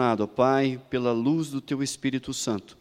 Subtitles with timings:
[0.00, 2.76] ó Pai, pela luz do Teu Espírito Santo,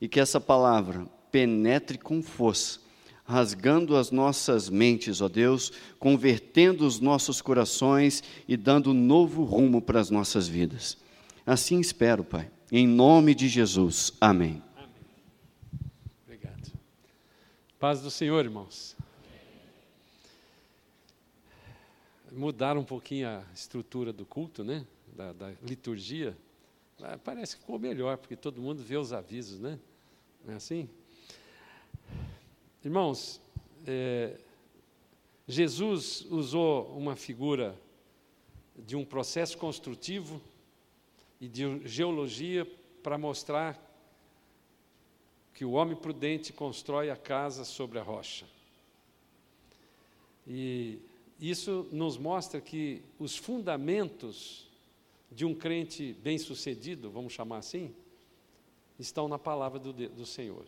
[0.00, 2.80] e que essa palavra penetre com força,
[3.24, 10.00] rasgando as nossas mentes, ó Deus, convertendo os nossos corações e dando novo rumo para
[10.00, 10.96] as nossas vidas.
[11.46, 12.50] Assim espero, Pai.
[12.72, 14.12] Em nome de Jesus.
[14.20, 14.62] Amém.
[14.76, 14.90] Amém.
[16.24, 16.72] Obrigado.
[17.78, 18.96] Paz do Senhor, irmãos.
[22.32, 24.86] Mudar um pouquinho a estrutura do culto, né?
[25.16, 26.36] Da, da liturgia.
[27.02, 29.78] Ah, parece que ficou melhor, porque todo mundo vê os avisos, né?
[30.44, 30.88] Não é assim?
[32.84, 33.40] Irmãos,
[33.86, 34.38] é,
[35.46, 37.74] Jesus usou uma figura
[38.76, 40.40] de um processo construtivo
[41.40, 42.66] e de geologia
[43.02, 43.78] para mostrar
[45.54, 48.46] que o homem prudente constrói a casa sobre a rocha.
[50.46, 50.98] E
[51.40, 54.69] isso nos mostra que os fundamentos
[55.30, 57.94] de um crente bem-sucedido, vamos chamar assim,
[58.98, 60.64] estão na palavra do, do Senhor.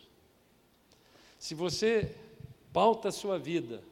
[1.37, 2.15] Se você
[2.71, 3.83] pauta a sua vida,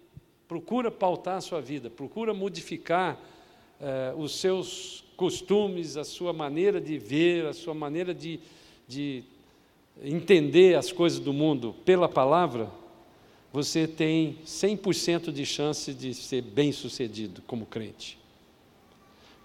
[0.47, 3.19] procura pautar a sua vida, procura modificar
[3.79, 8.39] eh, os seus costumes, a sua maneira de ver, a sua maneira de,
[8.87, 9.23] de
[10.01, 12.71] entender as coisas do mundo pela palavra,
[13.51, 18.20] você tem 100% de chance de ser bem-sucedido como crente.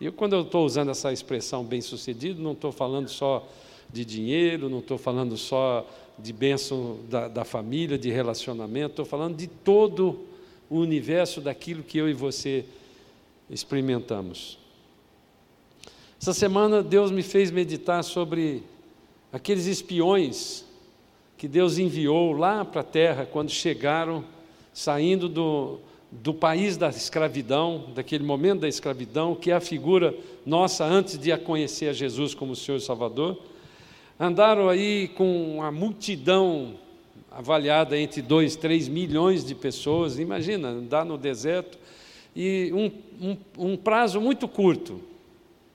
[0.00, 3.47] E quando eu estou usando essa expressão bem-sucedido, não estou falando só
[3.91, 5.86] de dinheiro, não estou falando só
[6.19, 10.20] de bênção da, da família, de relacionamento, estou falando de todo
[10.69, 12.64] o universo daquilo que eu e você
[13.48, 14.58] experimentamos.
[16.20, 18.62] Essa semana Deus me fez meditar sobre
[19.33, 20.64] aqueles espiões
[21.36, 24.24] que Deus enviou lá para a terra quando chegaram,
[24.72, 25.78] saindo do,
[26.10, 31.32] do país da escravidão, daquele momento da escravidão, que é a figura nossa antes de
[31.32, 33.38] a conhecer a Jesus como Senhor e Salvador
[34.18, 36.74] Andaram aí com a multidão
[37.30, 40.18] avaliada entre 2, 3 milhões de pessoas.
[40.18, 41.78] Imagina, andar no deserto.
[42.34, 42.90] E um,
[43.28, 45.02] um, um prazo muito curto,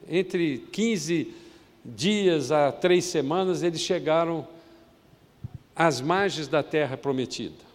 [0.10, 1.32] entre 15
[1.86, 4.48] dias a três semanas, eles chegaram
[5.76, 7.71] às margens da terra prometida.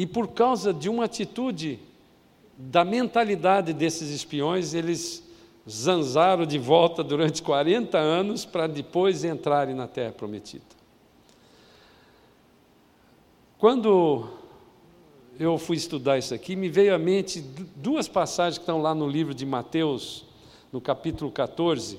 [0.00, 1.78] E por causa de uma atitude
[2.56, 5.22] da mentalidade desses espiões, eles
[5.68, 10.64] zanzaram de volta durante 40 anos para depois entrarem na terra prometida.
[13.58, 14.26] Quando
[15.38, 17.42] eu fui estudar isso aqui, me veio à mente
[17.76, 20.24] duas passagens que estão lá no livro de Mateus,
[20.72, 21.98] no capítulo 14,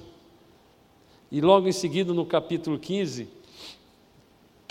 [1.31, 3.41] e logo em seguida no capítulo 15,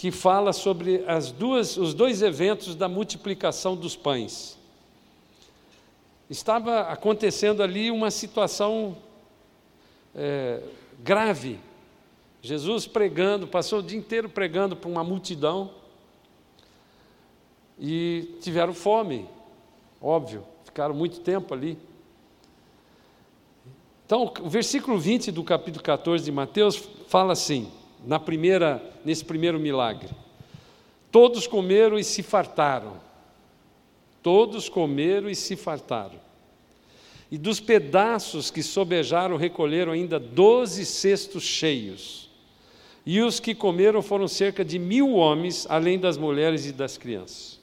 [0.01, 4.57] que fala sobre as duas, os dois eventos da multiplicação dos pães
[6.31, 8.97] estava acontecendo ali uma situação
[10.15, 10.63] é,
[11.01, 11.61] grave.
[12.41, 15.71] Jesus pregando, passou o dia inteiro pregando para uma multidão
[17.79, 19.29] e tiveram fome,
[20.01, 21.77] óbvio, ficaram muito tempo ali.
[24.07, 27.71] Então, o versículo 20 do capítulo 14 de Mateus fala assim,
[28.07, 30.09] na primeira, nesse primeiro milagre:
[31.11, 32.95] Todos comeram e se fartaram.
[34.23, 36.21] Todos comeram e se fartaram.
[37.31, 42.29] E dos pedaços que sobejaram, recolheram ainda doze cestos cheios.
[43.07, 47.59] E os que comeram foram cerca de mil homens, além das mulheres e das crianças.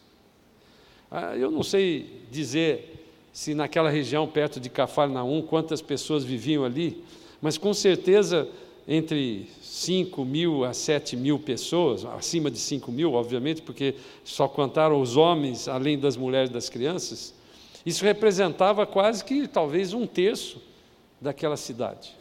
[1.11, 7.03] Ah, eu não sei dizer se naquela região perto de Cafarnaum quantas pessoas viviam ali,
[7.41, 8.49] mas com certeza
[8.87, 15.01] entre 5 mil a 7 mil pessoas, acima de 5 mil, obviamente, porque só contaram
[15.01, 17.33] os homens, além das mulheres e das crianças,
[17.85, 20.61] isso representava quase que talvez um terço
[21.19, 22.15] daquela cidade.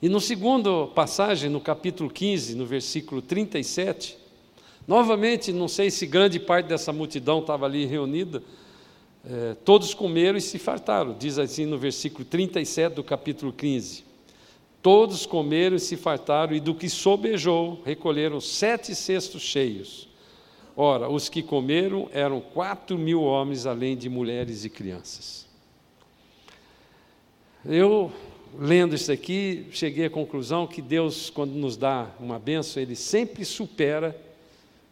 [0.00, 4.16] E no segundo passagem, no capítulo 15, no versículo 37,
[4.88, 8.42] novamente, não sei se grande parte dessa multidão estava ali reunida,
[9.22, 14.09] é, todos comeram e se fartaram, diz assim no versículo 37 do capítulo 15.
[14.82, 20.08] Todos comeram e se fartaram, e do que sobejou, recolheram sete cestos cheios.
[20.76, 25.46] Ora, os que comeram eram quatro mil homens, além de mulheres e crianças.
[27.64, 28.10] Eu,
[28.58, 33.44] lendo isso aqui, cheguei à conclusão que Deus, quando nos dá uma benção, Ele sempre
[33.44, 34.18] supera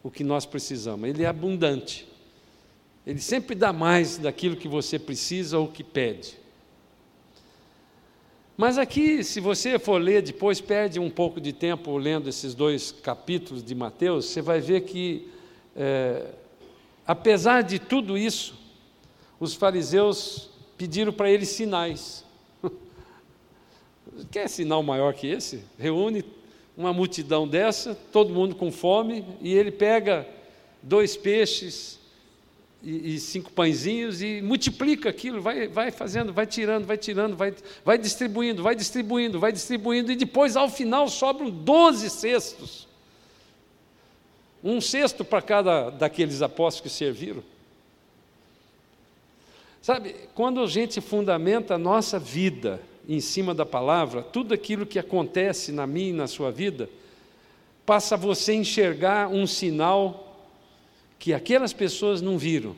[0.03, 1.09] o que nós precisamos.
[1.09, 2.07] Ele é abundante.
[3.07, 6.38] Ele sempre dá mais daquilo que você precisa ou que pede.
[8.59, 12.91] Mas aqui, se você for ler depois, perde um pouco de tempo lendo esses dois
[12.91, 15.29] capítulos de Mateus, você vai ver que,
[15.73, 16.25] é,
[17.07, 18.59] apesar de tudo isso,
[19.39, 22.25] os fariseus pediram para ele sinais.
[24.29, 25.63] Quer sinal maior que esse?
[25.77, 26.25] Reúne
[26.75, 30.27] uma multidão dessa, todo mundo com fome, e ele pega
[30.83, 31.97] dois peixes
[32.81, 37.53] e, e, cinco pãezinhos e multiplica aquilo, vai, vai fazendo, vai tirando, vai tirando, vai,
[37.83, 42.87] vai distribuindo, vai distribuindo, vai distribuindo, e depois ao final sobram doze cestos.
[44.63, 47.43] Um cesto para cada daqueles apóstolos que serviram.
[49.81, 54.99] Sabe, quando a gente fundamenta a nossa vida em cima da palavra, tudo aquilo que
[54.99, 56.89] acontece na minha e na sua vida,
[57.85, 60.28] passa a você enxergar um sinal
[61.19, 62.75] que aquelas pessoas não viram.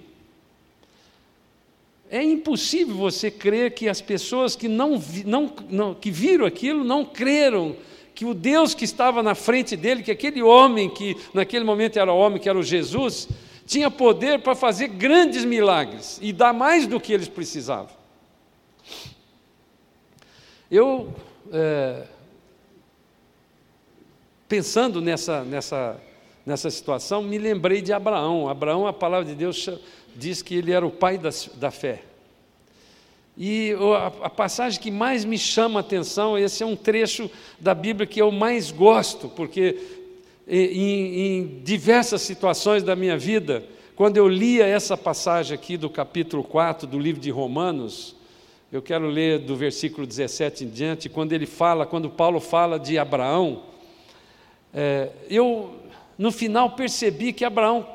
[2.10, 7.06] É impossível você crer que as pessoas que não, não, não, que viram aquilo não
[7.06, 7.78] creram
[8.14, 12.12] que o Deus que estava na frente dele, que aquele homem que naquele momento era
[12.12, 13.30] homem, que era o Jesus,
[13.66, 17.96] tinha poder para fazer grandes milagres e dar mais do que eles precisavam.
[20.70, 21.14] Eu,
[21.54, 22.04] é,
[24.50, 25.98] pensando nessa, nessa,
[26.46, 28.50] nessa situação, me lembrei de Abraão.
[28.50, 29.70] Abraão, a palavra de Deus
[30.16, 32.04] diz que ele era o pai da, da fé.
[33.38, 37.30] E a, a passagem que mais me chama a atenção, esse é um trecho
[37.60, 39.78] da Bíblia que eu mais gosto, porque
[40.48, 43.64] em, em diversas situações da minha vida,
[43.96, 48.16] quando eu lia essa passagem aqui do capítulo 4 do livro de Romanos,
[48.72, 52.98] eu quero ler do versículo 17 em diante, quando ele fala, quando Paulo fala de
[52.98, 53.64] Abraão,
[54.74, 55.81] é, eu
[56.22, 57.88] no final percebi que Abraão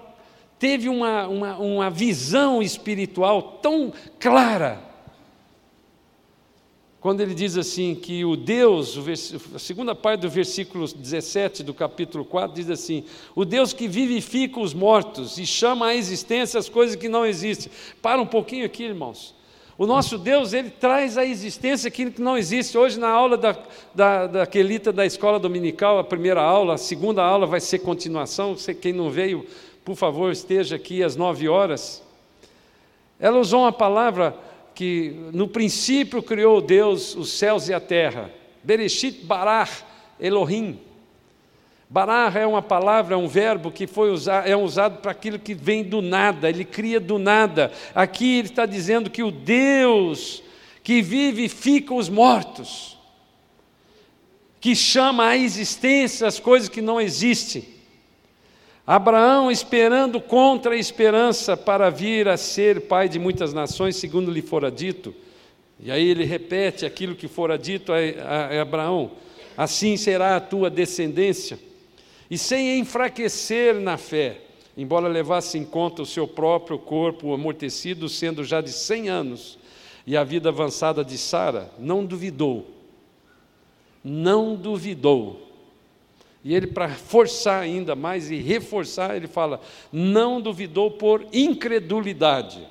[0.59, 4.87] teve uma, uma, uma visão espiritual tão clara
[7.07, 8.99] quando ele diz assim que o Deus,
[9.55, 14.59] a segunda parte do versículo 17 do capítulo 4 diz assim: o Deus que vivifica
[14.59, 17.71] os mortos e chama à existência as coisas que não existem.
[18.03, 19.36] Para um pouquinho aqui, irmãos.
[19.79, 22.79] O nosso Deus, ele traz à existência aquilo que não existe.
[22.79, 23.55] Hoje, na aula da,
[23.95, 28.57] da, da Quelita da escola dominical, a primeira aula, a segunda aula vai ser continuação.
[28.81, 29.47] Quem não veio,
[29.85, 32.03] por favor, esteja aqui às nove horas.
[33.21, 34.35] Ela usou uma palavra
[34.75, 38.31] que no princípio criou Deus os céus e a terra.
[38.65, 39.71] Bereshit barar
[40.19, 40.79] Elohim.
[41.89, 45.55] Barar é uma palavra, é um verbo que foi usado, é usado para aquilo que
[45.55, 47.71] vem do nada, ele cria do nada.
[47.95, 50.43] Aqui ele está dizendo que o Deus
[50.83, 52.97] que vivifica os mortos,
[54.61, 57.65] que chama à existência as coisas que não existem,
[58.87, 64.41] Abraão esperando contra a esperança para vir a ser pai de muitas nações, segundo lhe
[64.41, 65.13] fora dito.
[65.81, 69.11] E aí ele repete aquilo que fora dito a Abraão:
[69.57, 71.59] assim será a tua descendência.
[72.31, 74.41] E sem enfraquecer na fé,
[74.77, 79.59] embora levasse em conta o seu próprio corpo amortecido, sendo já de cem anos,
[80.07, 82.71] e a vida avançada de Sara, não duvidou,
[84.05, 85.47] não duvidou
[86.47, 89.61] e ele, para forçar ainda mais e reforçar, ele fala:
[89.93, 92.65] não duvidou por incredulidade.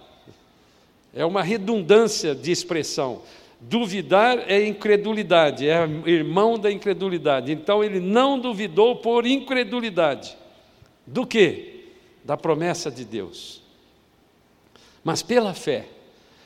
[1.13, 3.21] É uma redundância de expressão.
[3.59, 7.51] Duvidar é incredulidade, é irmão da incredulidade.
[7.51, 10.37] Então ele não duvidou por incredulidade.
[11.05, 11.91] Do que?
[12.23, 13.61] Da promessa de Deus.
[15.03, 15.87] Mas pela fé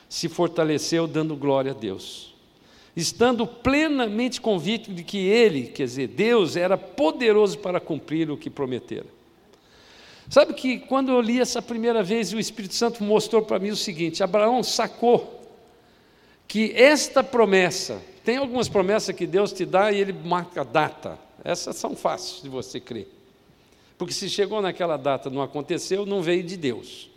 [0.08, 2.30] se fortaleceu dando glória a Deus
[2.96, 8.50] estando plenamente convicto de que ele, quer dizer, Deus, era poderoso para cumprir o que
[8.50, 9.06] prometera.
[10.28, 13.76] Sabe que quando eu li essa primeira vez, o Espírito Santo mostrou para mim o
[13.76, 15.39] seguinte: Abraão sacou
[16.50, 21.76] que esta promessa, tem algumas promessas que Deus te dá e ele marca data, essas
[21.76, 23.06] são fáceis de você crer.
[23.96, 27.08] Porque se chegou naquela data não aconteceu, não veio de Deus.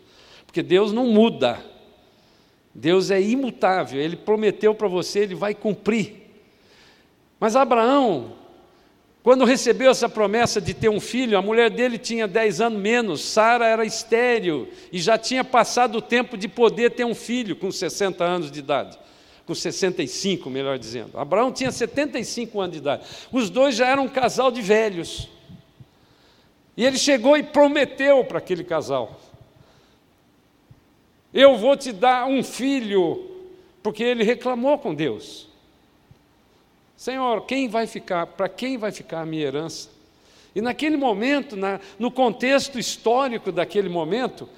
[0.46, 1.60] Porque Deus não muda.
[2.72, 6.30] Deus é imutável, ele prometeu para você, ele vai cumprir.
[7.40, 8.34] Mas Abraão,
[9.24, 13.20] quando recebeu essa promessa de ter um filho, a mulher dele tinha 10 anos menos,
[13.24, 17.72] Sara era estéril e já tinha passado o tempo de poder ter um filho com
[17.72, 19.02] 60 anos de idade.
[19.46, 21.18] Com 65, melhor dizendo.
[21.18, 23.04] Abraão tinha 75 anos de idade.
[23.30, 25.28] Os dois já eram um casal de velhos.
[26.76, 29.20] E ele chegou e prometeu para aquele casal:
[31.34, 33.28] eu vou te dar um filho,
[33.82, 35.48] porque ele reclamou com Deus.
[36.96, 39.90] Senhor, quem vai ficar, para quem vai ficar a minha herança?
[40.54, 44.48] E naquele momento, na, no contexto histórico daquele momento,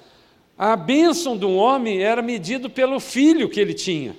[0.55, 4.15] a bênção de um homem era medida pelo filho que ele tinha,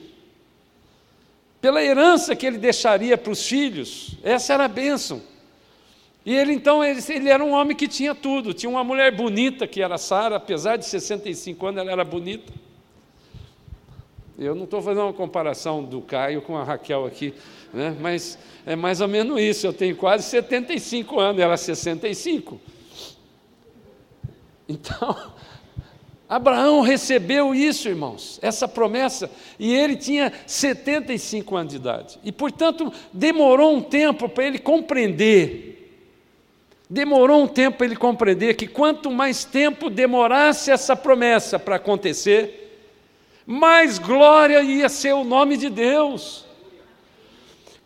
[1.61, 5.23] pela herança que ele deixaria para os filhos, essa era a bênção.
[6.25, 8.53] E ele então, ele, ele, era um homem que tinha tudo.
[8.53, 12.53] Tinha uma mulher bonita, que era Sara, apesar de 65 anos, ela era bonita.
[14.39, 17.35] Eu não estou fazendo uma comparação do Caio com a Raquel aqui,
[17.73, 17.97] né?
[17.99, 19.67] mas é mais ou menos isso.
[19.67, 22.61] Eu tenho quase 75 anos, ela 65.
[24.69, 25.17] Então,
[26.29, 32.19] Abraão recebeu isso, irmãos, essa promessa, e ele tinha 75 anos de idade.
[32.23, 35.75] E, portanto, demorou um tempo para ele compreender.
[36.91, 42.69] Demorou um tempo para ele compreender que quanto mais tempo demorasse essa promessa para acontecer,
[43.47, 46.48] mais glória ia ser o nome de Deus.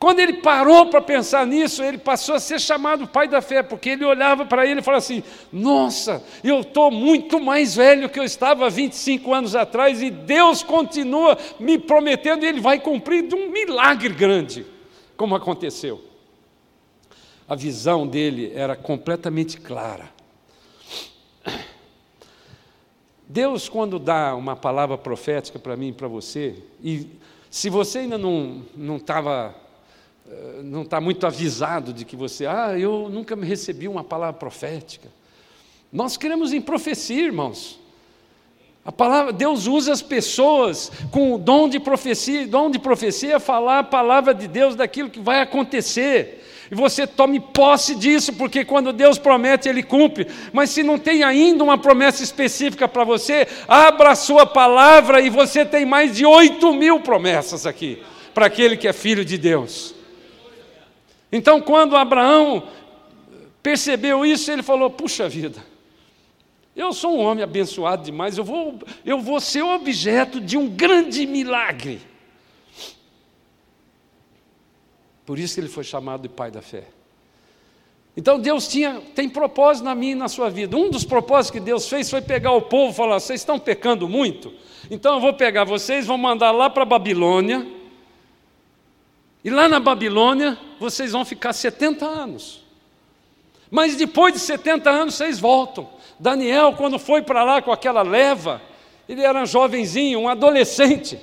[0.02, 3.90] Quando ele parou para pensar nisso, ele passou a ser chamado pai da fé, porque
[3.90, 8.24] ele olhava para ele e falava assim: Nossa, eu estou muito mais velho que eu
[8.24, 13.52] estava 25 anos atrás, e Deus continua me prometendo, e Ele vai cumprir de um
[13.52, 14.66] milagre grande,
[15.16, 16.02] como aconteceu.
[17.48, 20.10] A visão dele era completamente clara.
[23.28, 27.06] Deus, quando dá uma palavra profética para mim e para você, e
[27.48, 28.64] se você ainda não
[28.96, 29.61] estava
[30.62, 35.08] não está muito avisado de que você, ah, eu nunca me recebi uma palavra profética.
[35.92, 37.78] Nós queremos em profecia, irmãos.
[38.84, 43.38] A palavra, Deus usa as pessoas com o dom de profecia, dom de profecia é
[43.38, 48.64] falar a palavra de Deus daquilo que vai acontecer e você tome posse disso, porque
[48.64, 50.26] quando Deus promete, Ele cumpre.
[50.54, 55.28] Mas se não tem ainda uma promessa específica para você, abra a sua palavra e
[55.28, 59.94] você tem mais de 8 mil promessas aqui, para aquele que é filho de Deus.
[61.32, 62.68] Então, quando Abraão
[63.62, 65.64] percebeu isso, ele falou: Puxa vida,
[66.76, 71.26] eu sou um homem abençoado demais, eu vou, eu vou ser objeto de um grande
[71.26, 72.00] milagre.
[75.24, 76.84] Por isso ele foi chamado de pai da fé.
[78.14, 80.76] Então Deus tinha, tem propósito na minha e na sua vida.
[80.76, 84.06] Um dos propósitos que Deus fez foi pegar o povo e falar: vocês estão pecando
[84.06, 84.52] muito,
[84.90, 87.80] então eu vou pegar vocês, vou mandar lá para a Babilônia.
[89.44, 92.62] E lá na Babilônia vocês vão ficar 70 anos.
[93.70, 95.88] Mas depois de 70 anos vocês voltam.
[96.18, 98.60] Daniel, quando foi para lá com aquela leva,
[99.08, 101.18] ele era um jovenzinho, um adolescente.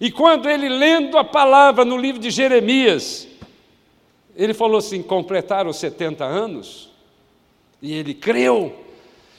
[0.00, 3.28] E quando ele lendo a palavra no livro de Jeremias,
[4.34, 6.90] ele falou assim: completaram 70 anos,
[7.80, 8.74] e ele creu.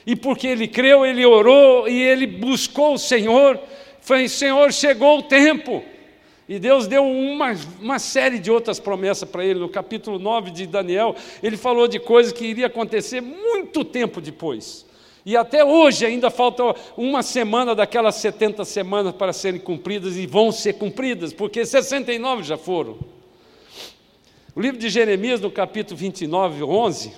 [0.05, 3.59] E porque ele creu, ele orou e ele buscou o Senhor.
[4.01, 5.83] Foi, Senhor, chegou o tempo.
[6.51, 9.57] E Deus deu uma, uma série de outras promessas para ele.
[9.57, 14.85] No capítulo 9 de Daniel, ele falou de coisas que iria acontecer muito tempo depois.
[15.25, 20.51] E até hoje ainda falta uma semana daquelas 70 semanas para serem cumpridas e vão
[20.51, 22.97] ser cumpridas, porque 69 já foram.
[24.53, 27.13] O livro de Jeremias, no capítulo 29, 11,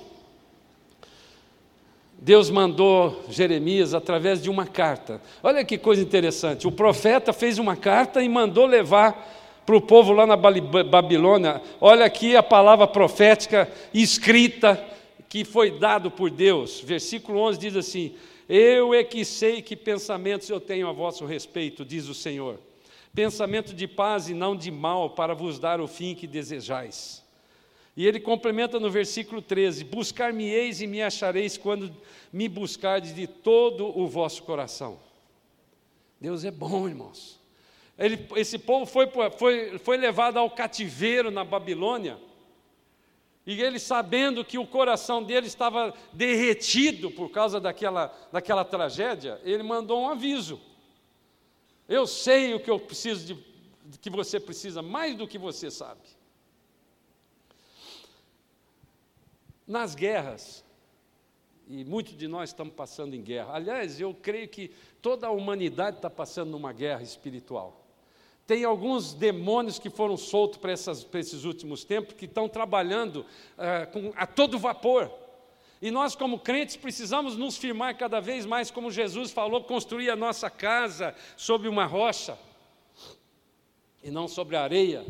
[2.23, 5.21] Deus mandou Jeremias através de uma carta.
[5.43, 6.65] Olha que coisa interessante.
[6.65, 11.61] O profeta fez uma carta e mandou levar para o povo lá na Babilônia.
[11.81, 14.81] Olha aqui a palavra profética escrita
[15.27, 16.79] que foi dado por Deus.
[16.79, 18.15] Versículo 11 diz assim:
[18.47, 22.57] Eu é que sei que pensamentos eu tenho a vosso respeito, diz o Senhor.
[23.13, 27.22] Pensamento de paz e não de mal, para vos dar o fim que desejais.
[27.95, 31.95] E ele complementa no versículo 13: Buscar-me-eis e me achareis quando
[32.31, 34.99] me buscardes de todo o vosso coração.
[36.19, 37.39] Deus é bom, irmãos.
[37.97, 39.07] Ele, esse povo foi,
[39.37, 42.17] foi, foi levado ao cativeiro na Babilônia
[43.45, 49.63] e ele, sabendo que o coração dele estava derretido por causa daquela, daquela tragédia, ele
[49.63, 50.61] mandou um aviso.
[51.87, 56.01] Eu sei o que eu preciso de, que você precisa, mais do que você sabe.
[59.67, 60.63] Nas guerras,
[61.67, 63.53] e muitos de nós estamos passando em guerra.
[63.53, 67.81] Aliás, eu creio que toda a humanidade está passando numa guerra espiritual.
[68.45, 74.11] Tem alguns demônios que foram soltos para, esses últimos tempos que estão trabalhando uh, com,
[74.15, 75.09] a todo vapor.
[75.81, 80.15] E nós, como crentes, precisamos nos firmar cada vez mais, como Jesus falou, construir a
[80.15, 82.37] nossa casa sobre uma rocha
[84.03, 85.05] e não sobre a areia.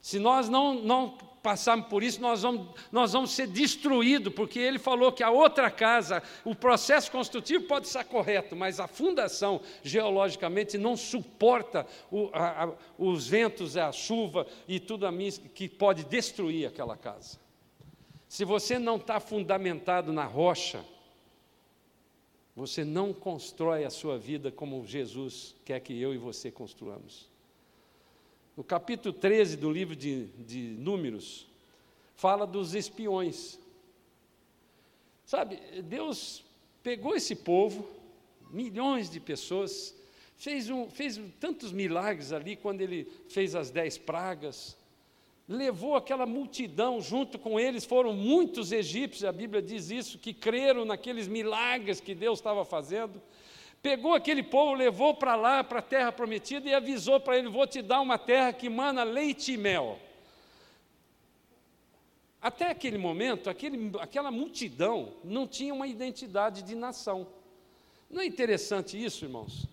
[0.00, 4.78] Se nós não, não passarmos por isso, nós vamos, nós vamos ser destruídos, porque ele
[4.78, 10.78] falou que a outra casa, o processo construtivo pode estar correto, mas a fundação, geologicamente,
[10.78, 16.04] não suporta o, a, a, os ventos, a chuva e tudo a mim que pode
[16.04, 17.40] destruir aquela casa.
[18.28, 20.84] Se você não está fundamentado na rocha,
[22.54, 27.31] você não constrói a sua vida como Jesus quer que eu e você construamos.
[28.56, 31.46] No capítulo 13 do livro de, de Números,
[32.14, 33.58] fala dos espiões.
[35.24, 36.44] Sabe, Deus
[36.82, 37.88] pegou esse povo,
[38.50, 39.96] milhões de pessoas,
[40.36, 44.76] fez, um, fez tantos milagres ali quando ele fez as dez pragas,
[45.48, 50.84] levou aquela multidão junto com eles, foram muitos egípcios, a Bíblia diz isso, que creram
[50.84, 53.20] naqueles milagres que Deus estava fazendo.
[53.82, 57.66] Pegou aquele povo, levou para lá, para a terra prometida, e avisou para ele: Vou
[57.66, 59.98] te dar uma terra que mana leite e mel.
[62.40, 67.26] Até aquele momento, aquele, aquela multidão não tinha uma identidade de nação.
[68.08, 69.66] Não é interessante isso, irmãos?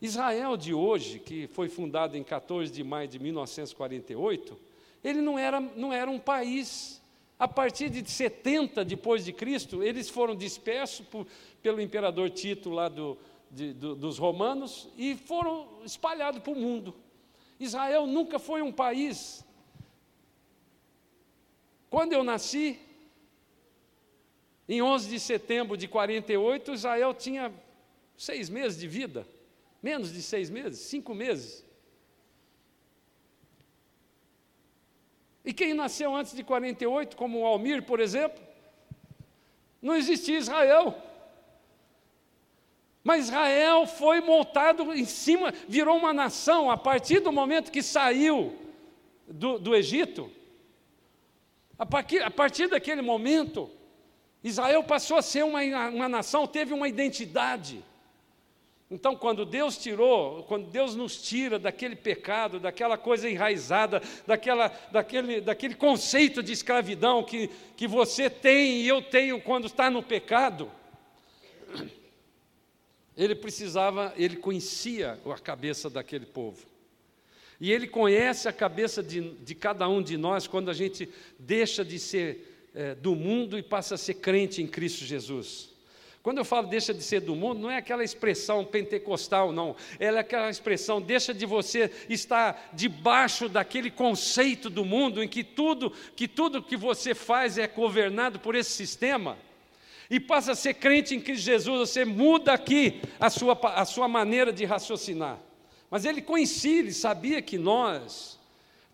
[0.00, 4.58] Israel de hoje, que foi fundado em 14 de maio de 1948,
[5.04, 6.99] ele não era, não era um país.
[7.40, 11.26] A partir de 70 depois de Cristo, eles foram dispersos por,
[11.62, 13.16] pelo imperador Tito lá do,
[13.50, 16.94] de, do, dos romanos e foram espalhados para o mundo.
[17.58, 19.42] Israel nunca foi um país.
[21.88, 22.78] Quando eu nasci,
[24.68, 27.50] em 11 de setembro de 48, Israel tinha
[28.18, 29.26] seis meses de vida,
[29.82, 31.64] menos de seis meses, cinco meses.
[35.50, 38.40] E quem nasceu antes de 48, como o Almir, por exemplo,
[39.82, 40.96] não existia Israel.
[43.02, 48.56] Mas Israel foi montado em cima, virou uma nação a partir do momento que saiu
[49.26, 50.30] do, do Egito.
[51.76, 53.68] A partir, a partir daquele momento,
[54.44, 57.82] Israel passou a ser uma, uma nação, teve uma identidade.
[58.90, 65.40] Então, quando Deus tirou, quando Deus nos tira daquele pecado, daquela coisa enraizada, daquela, daquele,
[65.40, 70.68] daquele conceito de escravidão que, que você tem e eu tenho quando está no pecado,
[73.16, 76.66] ele precisava, ele conhecia a cabeça daquele povo.
[77.60, 81.84] E ele conhece a cabeça de, de cada um de nós quando a gente deixa
[81.84, 85.70] de ser é, do mundo e passa a ser crente em Cristo Jesus.
[86.22, 89.74] Quando eu falo deixa de ser do mundo, não é aquela expressão pentecostal, não.
[89.98, 95.42] Ela é aquela expressão, deixa de você estar debaixo daquele conceito do mundo em que
[95.42, 99.38] tudo que tudo que você faz é governado por esse sistema.
[100.10, 104.08] E passa a ser crente em Cristo Jesus, você muda aqui a sua, a sua
[104.08, 105.38] maneira de raciocinar.
[105.88, 108.38] Mas ele conhecia, ele sabia que nós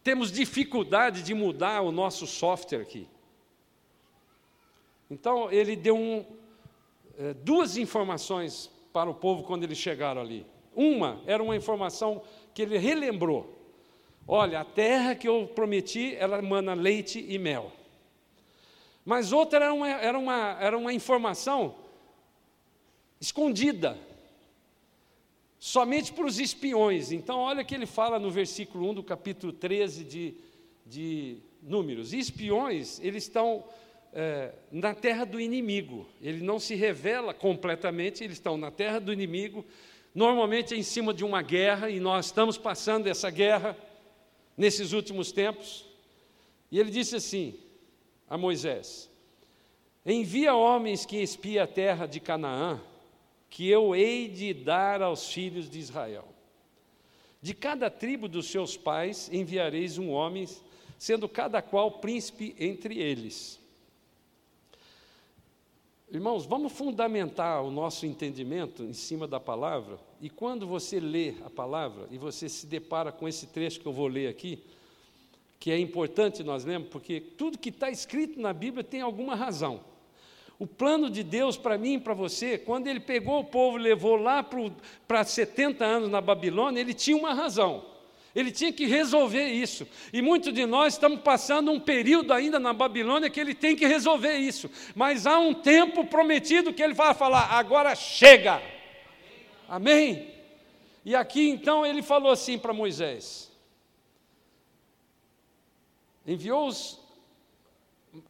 [0.04, 3.08] temos dificuldade de mudar o nosso software aqui.
[5.10, 6.24] Então ele deu um,
[7.18, 10.46] é, duas informações para o povo quando eles chegaram ali.
[10.74, 12.22] Uma era uma informação
[12.54, 13.54] que ele relembrou.
[14.28, 17.72] Olha, a terra que eu prometi, ela mana leite e mel.
[19.04, 21.76] Mas outra era uma, era uma, era uma informação
[23.20, 23.96] escondida,
[25.58, 27.12] somente para os espiões.
[27.12, 30.34] Então, olha que ele fala no versículo 1 do capítulo 13 de,
[30.84, 33.64] de Números: espiões, eles estão
[34.18, 36.08] é, na terra do inimigo.
[36.22, 39.62] Ele não se revela completamente, eles estão na terra do inimigo,
[40.14, 43.76] normalmente é em cima de uma guerra, e nós estamos passando essa guerra
[44.56, 45.84] nesses últimos tempos.
[46.72, 47.60] E ele disse assim
[48.26, 49.10] a Moisés:
[50.04, 52.80] Envia homens que espiem a terra de Canaã,
[53.50, 56.26] que eu hei de dar aos filhos de Israel.
[57.42, 60.48] De cada tribo dos seus pais enviareis um homem,
[60.98, 63.60] sendo cada qual príncipe entre eles.
[66.08, 71.50] Irmãos, vamos fundamentar o nosso entendimento em cima da palavra, e quando você lê a
[71.50, 74.62] palavra e você se depara com esse trecho que eu vou ler aqui,
[75.58, 79.80] que é importante nós lembrarmos, porque tudo que está escrito na Bíblia tem alguma razão.
[80.60, 83.82] O plano de Deus para mim e para você, quando ele pegou o povo e
[83.82, 84.44] levou lá
[85.08, 87.84] para 70 anos na Babilônia, ele tinha uma razão.
[88.36, 89.88] Ele tinha que resolver isso.
[90.12, 93.86] E muitos de nós estamos passando um período ainda na Babilônia que ele tem que
[93.86, 94.70] resolver isso.
[94.94, 98.60] Mas há um tempo prometido que ele vai falar: agora chega.
[99.66, 100.34] Amém?
[101.02, 103.50] E aqui então ele falou assim para Moisés:
[106.26, 107.00] enviou os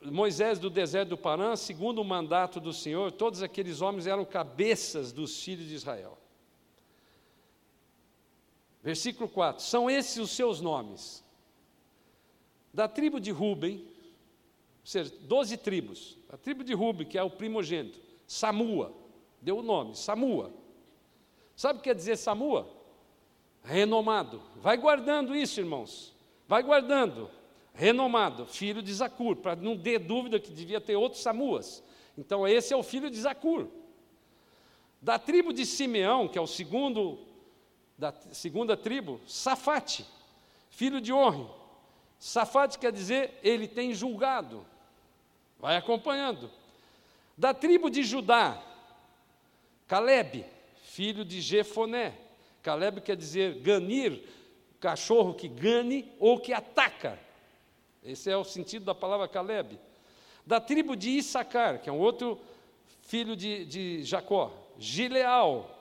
[0.00, 5.10] Moisés do deserto do Parã, segundo o mandato do Senhor, todos aqueles homens eram cabeças
[5.12, 6.16] dos filhos de Israel.
[8.86, 11.24] Versículo 4: São esses os seus nomes.
[12.72, 13.84] Da tribo de Ruben, ou
[14.84, 16.16] seja, doze tribos.
[16.30, 18.94] A tribo de Ruben, que é o primogênito, Samua,
[19.42, 20.52] deu o nome, Samua.
[21.56, 22.70] Sabe o que quer dizer Samua?
[23.64, 24.40] Renomado.
[24.54, 26.14] Vai guardando isso, irmãos.
[26.46, 27.28] Vai guardando.
[27.74, 31.82] Renomado, filho de Zacur, para não ter dúvida que devia ter outros Samuas.
[32.16, 33.66] Então, esse é o filho de Zacur.
[35.02, 37.26] Da tribo de Simeão, que é o segundo
[37.98, 40.06] da segunda tribo, Safate,
[40.70, 41.46] filho de Orre.
[42.18, 44.64] Safate quer dizer ele tem julgado.
[45.58, 46.50] Vai acompanhando.
[47.36, 48.62] Da tribo de Judá,
[49.86, 50.44] Caleb,
[50.82, 52.14] filho de Jefoné.
[52.62, 54.22] Caleb quer dizer ganir,
[54.80, 57.18] cachorro que gane ou que ataca.
[58.02, 59.78] Esse é o sentido da palavra Caleb.
[60.46, 62.40] Da tribo de Issacar, que é um outro
[63.02, 64.52] filho de, de Jacó.
[64.78, 65.76] Gileal,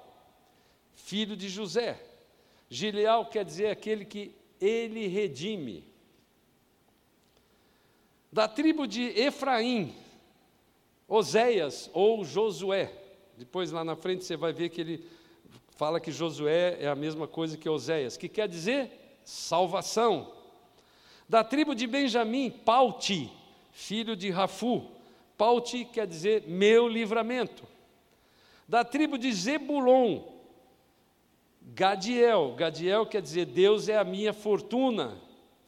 [0.96, 2.02] filho de José.
[2.76, 5.86] Gileal quer dizer aquele que ele redime.
[8.30, 9.96] Da tribo de Efraim,
[11.08, 12.92] Oséias ou Josué.
[13.38, 15.06] Depois lá na frente você vai ver que ele
[15.78, 18.92] fala que Josué é a mesma coisa que Oséias, que quer dizer
[19.24, 20.34] salvação.
[21.30, 23.32] Da tribo de Benjamim, Pauti,
[23.72, 24.92] filho de Rafu.
[25.38, 27.64] Pauti quer dizer meu livramento.
[28.68, 30.35] Da tribo de Zebulon,
[31.74, 32.54] Gadiel.
[32.56, 35.18] Gadiel quer dizer Deus é a minha fortuna,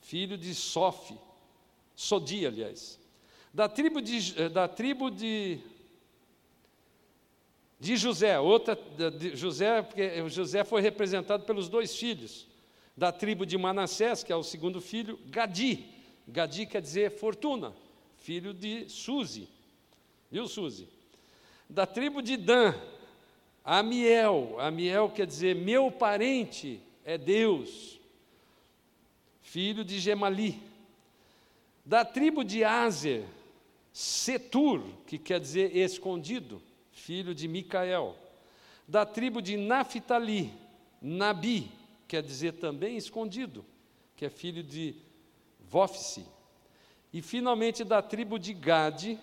[0.02, 1.14] filho de Sof.
[1.96, 3.00] Sodi, aliás.
[3.54, 5.60] Da tribo de, eh, da tribo de,
[7.80, 12.48] de José, outra de José, porque José foi representado pelos dois filhos
[12.98, 15.86] da tribo de Manassés, que é o segundo filho, Gadi.
[16.28, 17.74] Gadi quer dizer fortuna,
[18.18, 19.48] filho de Suzi.
[20.32, 20.90] Viu, Suzi?
[21.70, 22.74] Da tribo de Dan,
[23.70, 24.56] Amiel.
[24.62, 28.00] Amiel quer dizer meu parente é Deus,
[29.42, 30.58] filho de Gemali.
[31.86, 33.26] Da tribo de Azer,
[33.92, 36.62] Setur, que quer dizer escondido,
[36.94, 38.16] filho de Micael.
[38.88, 40.54] Da tribo de Naphtali,
[41.02, 41.70] Nabi,
[42.08, 43.66] quer dizer também escondido,
[44.16, 44.96] que é filho de
[45.60, 46.26] Vófice.
[47.12, 49.20] E finalmente da tribo de Gade,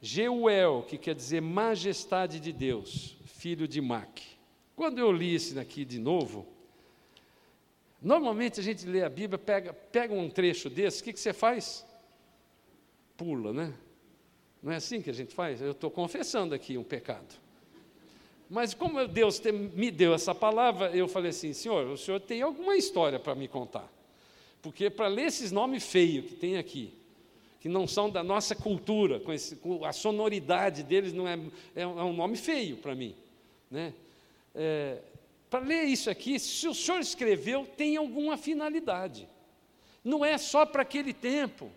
[0.00, 4.20] Jeuel, que quer dizer majestade de Deus, filho de Mac.
[4.74, 6.46] Quando eu li isso aqui de novo,
[8.00, 11.34] normalmente a gente lê a Bíblia, pega, pega um trecho desse, o que, que você
[11.34, 11.84] faz?
[13.18, 13.74] Pula, né?
[14.62, 15.60] Não é assim que a gente faz?
[15.60, 17.34] Eu estou confessando aqui um pecado.
[18.48, 19.38] Mas como Deus
[19.74, 23.46] me deu essa palavra, eu falei assim, Senhor, o Senhor tem alguma história para me
[23.46, 23.92] contar.
[24.62, 26.94] Porque para ler esses nomes feios que tem aqui,
[27.60, 31.38] que não são da nossa cultura, com, esse, com a sonoridade deles não é,
[31.76, 33.14] é um nome feio para mim.
[33.74, 33.92] Né?
[34.54, 35.02] É,
[35.50, 39.28] para ler isso aqui, se o Senhor escreveu, tem alguma finalidade.
[40.04, 41.72] Não é só para aquele tempo.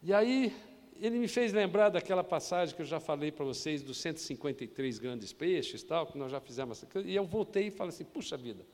[0.00, 0.54] E aí
[1.00, 5.32] ele me fez lembrar daquela passagem que eu já falei para vocês dos 153 grandes
[5.32, 6.84] peixes, tal, que nós já fizemos.
[7.04, 8.64] E eu voltei e falei assim: puxa vida,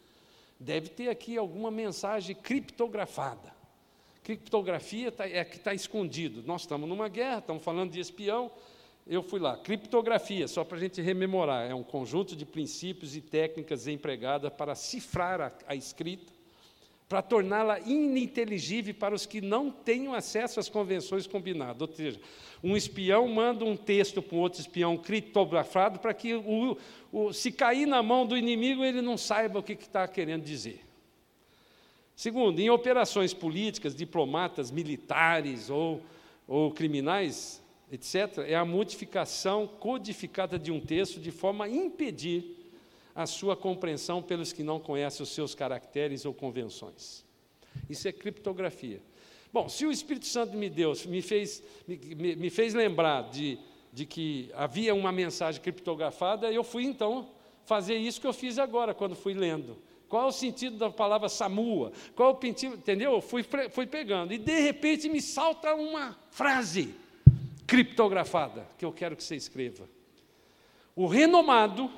[0.60, 3.54] deve ter aqui alguma mensagem criptografada.
[4.22, 6.42] Criptografia tá, é que está escondido.
[6.42, 8.50] Nós estamos numa guerra, estamos falando de espião.
[9.06, 9.56] Eu fui lá.
[9.56, 14.74] Criptografia, só para a gente rememorar, é um conjunto de princípios e técnicas empregadas para
[14.74, 16.36] cifrar a, a escrita
[17.08, 21.88] para torná-la ininteligível para os que não tenham acesso às convenções combinadas.
[21.88, 22.20] Ou seja,
[22.62, 26.76] um espião manda um texto para um outro espião criptografado para que, o,
[27.12, 30.80] o, se cair na mão do inimigo, ele não saiba o que está querendo dizer.
[32.16, 36.00] Segundo, em operações políticas, diplomatas, militares ou,
[36.48, 42.56] ou criminais, etc., é a modificação codificada de um texto de forma a impedir
[43.14, 47.24] a sua compreensão pelos que não conhecem os seus caracteres ou convenções.
[47.88, 49.00] Isso é criptografia.
[49.52, 53.58] Bom, se o Espírito Santo me deu, me fez, me, me fez lembrar de,
[53.92, 57.30] de que havia uma mensagem criptografada, eu fui então
[57.64, 59.78] fazer isso que eu fiz agora, quando fui lendo.
[60.08, 61.92] Qual é o sentido da palavra Samua?
[62.14, 63.14] Qual é o entendeu?
[63.14, 64.32] Eu fui, fui pegando.
[64.32, 66.94] E de repente me salta uma frase
[67.66, 69.88] criptografada que eu quero que você escreva.
[70.94, 71.90] O renomado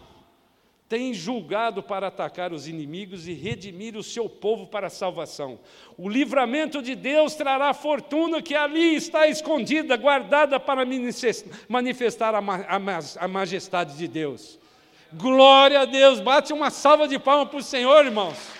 [0.88, 5.60] tem julgado para atacar os inimigos e redimir o seu povo para a salvação.
[5.98, 10.86] O livramento de Deus trará fortuna que ali está escondida, guardada para
[11.68, 14.58] manifestar a majestade de Deus.
[15.12, 18.57] Glória a Deus, bate uma salva de palmas para o Senhor, irmãos.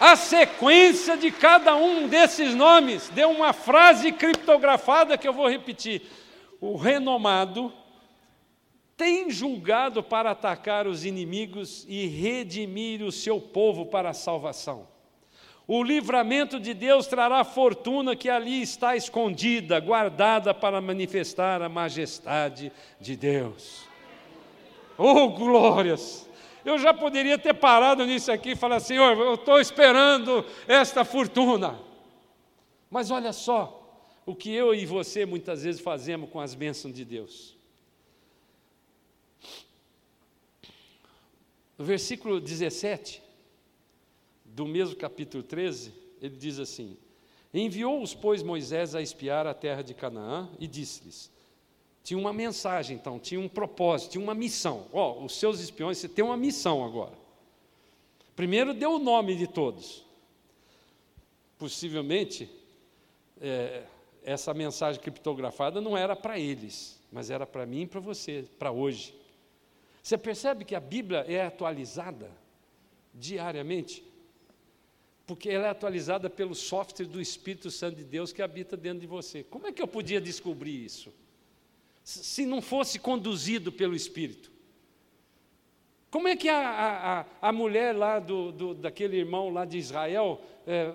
[0.00, 6.02] A sequência de cada um desses nomes deu uma frase criptografada que eu vou repetir.
[6.60, 7.72] O renomado
[8.96, 14.86] tem julgado para atacar os inimigos e redimir o seu povo para a salvação.
[15.66, 22.72] O livramento de Deus trará fortuna que ali está escondida, guardada para manifestar a majestade
[23.00, 23.86] de Deus.
[24.96, 26.27] Oh, glórias!
[26.68, 31.80] Eu já poderia ter parado nisso aqui e falar, Senhor, eu estou esperando esta fortuna.
[32.90, 37.06] Mas olha só, o que eu e você muitas vezes fazemos com as bênçãos de
[37.06, 37.56] Deus.
[41.78, 43.22] No versículo 17
[44.44, 46.98] do mesmo capítulo 13, ele diz assim:
[47.54, 51.30] Enviou-os, pois, Moisés a espiar a terra de Canaã e disse-lhes:
[52.08, 54.86] Tinha uma mensagem, então, tinha um propósito, tinha uma missão.
[54.94, 57.12] Ó, oh, os seus espiões, você tem uma missão agora.
[58.34, 60.06] Primeiro deu o nome de todos.
[61.58, 62.50] Possivelmente,
[63.38, 63.82] é,
[64.24, 68.72] essa mensagem criptografada não era para eles, mas era para mim e para você, para
[68.72, 69.14] hoje.
[70.02, 72.30] Você percebe que a Bíblia é atualizada
[73.12, 74.02] diariamente?
[75.26, 79.06] Porque ela é atualizada pelo software do Espírito Santo de Deus que habita dentro de
[79.06, 79.44] você.
[79.44, 81.12] Como é que eu podia descobrir isso?
[82.08, 84.50] Se não fosse conduzido pelo Espírito.
[86.10, 90.40] Como é que a, a, a mulher lá do, do, daquele irmão lá de Israel,
[90.66, 90.94] é,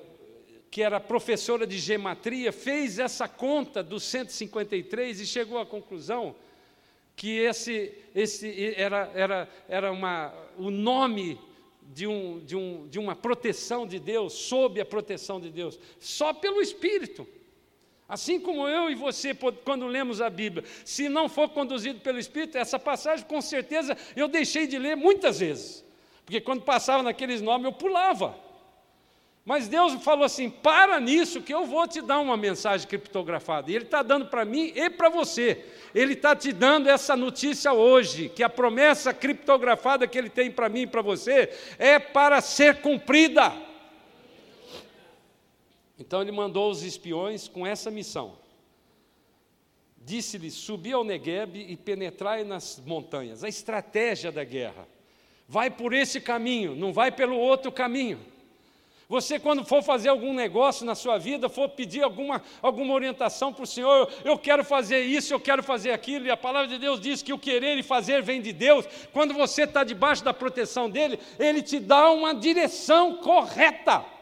[0.72, 6.36] que era professora de gematria, fez essa conta dos 153 e chegou à conclusão
[7.16, 11.40] que esse, esse era, era, era uma, o nome
[11.94, 16.34] de, um, de, um, de uma proteção de Deus, sob a proteção de Deus, só
[16.34, 17.28] pelo Espírito.
[18.14, 22.60] Assim como eu e você, quando lemos a Bíblia, se não for conduzido pelo Espírito,
[22.60, 25.84] essa passagem com certeza eu deixei de ler muitas vezes,
[26.24, 28.38] porque quando passava naqueles nomes eu pulava.
[29.44, 33.72] Mas Deus falou assim: para nisso, que eu vou te dar uma mensagem criptografada.
[33.72, 35.66] E Ele está dando para mim e para você.
[35.96, 40.70] Ele está te dando essa notícia hoje: que a promessa criptografada que Ele tem para
[40.70, 41.50] mim e para você
[41.80, 43.73] é para ser cumprida.
[45.98, 48.38] Então Ele mandou os espiões com essa missão.
[49.98, 53.44] Disse-lhes: subi ao Negueb e penetrai nas montanhas.
[53.44, 54.88] A estratégia da guerra.
[55.48, 58.20] Vai por esse caminho, não vai pelo outro caminho.
[59.10, 63.64] Você, quando for fazer algum negócio na sua vida, for pedir alguma, alguma orientação para
[63.64, 67.00] o Senhor, eu quero fazer isso, eu quero fazer aquilo, e a palavra de Deus
[67.00, 68.88] diz que o querer e fazer vem de Deus.
[69.12, 74.13] Quando você está debaixo da proteção dele, ele te dá uma direção correta.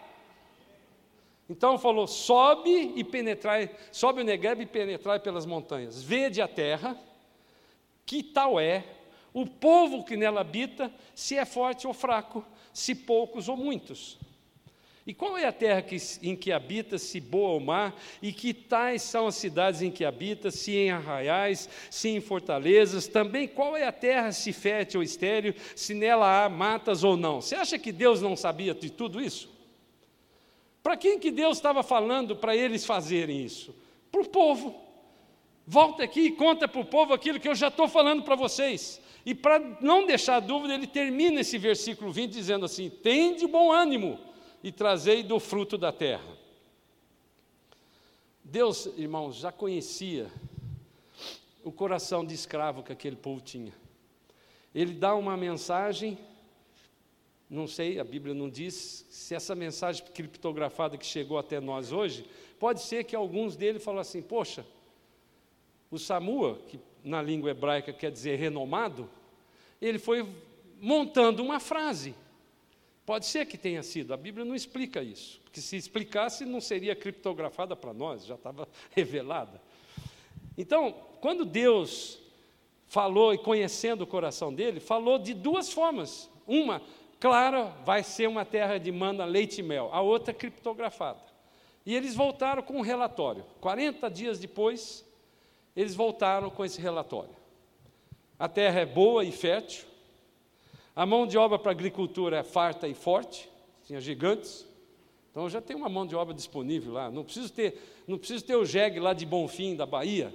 [1.52, 6.98] Então falou: sobe e penetrai, sobe o Negev e penetrai pelas montanhas, vede a terra,
[8.06, 8.86] que tal é,
[9.34, 14.18] o povo que nela habita, se é forte ou fraco, se poucos ou muitos.
[15.06, 17.92] E qual é a terra que, em que habita, se boa ou má?
[18.22, 23.08] E que tais são as cidades em que habita, se em arraiais, se em fortalezas?
[23.08, 27.42] Também qual é a terra, se fértil ou estéril, se nela há matas ou não?
[27.42, 29.50] Você acha que Deus não sabia de tudo isso?
[30.82, 33.76] Para quem que Deus estava falando para eles fazerem isso?
[34.12, 34.76] Para o povo.
[35.66, 39.00] Volta aqui e conta para o povo aquilo que eu já estou falando para vocês.
[39.26, 43.72] E para não deixar dúvida, ele termina esse versículo 20 dizendo assim: tem de bom
[43.72, 44.20] ânimo
[44.64, 46.38] e trazei do fruto da terra.
[48.44, 50.30] Deus, irmãos, já conhecia
[51.64, 53.72] o coração de escravo que aquele povo tinha.
[54.74, 56.18] Ele dá uma mensagem,
[57.52, 62.26] não sei, a Bíblia não diz, se essa mensagem criptografada que chegou até nós hoje,
[62.58, 64.66] pode ser que alguns deles falam assim: poxa,
[65.92, 69.10] o Samua, que na língua hebraica quer dizer renomado,
[69.82, 70.26] ele foi
[70.80, 72.16] montando uma frase.
[73.06, 76.96] Pode ser que tenha sido, a Bíblia não explica isso, porque se explicasse não seria
[76.96, 79.62] criptografada para nós, já estava revelada.
[80.58, 82.18] Então, quando Deus
[82.88, 86.30] falou e conhecendo o coração dele, falou de duas formas.
[86.48, 86.82] Uma,
[87.22, 89.90] clara, vai ser uma terra de mana, leite e mel.
[89.94, 91.22] A outra, criptografada.
[91.86, 93.46] E eles voltaram com um relatório.
[93.62, 95.06] 40 dias depois,
[95.76, 97.36] eles voltaram com esse relatório.
[98.40, 99.86] A terra é boa e fértil,
[100.96, 103.48] a mão de obra para agricultura é farta e forte,
[103.86, 104.66] tinha gigantes.
[105.30, 107.12] Então já tem uma mão de obra disponível lá.
[107.12, 110.34] Não preciso ter, não preciso ter o jegue lá de Bonfim, da Bahia.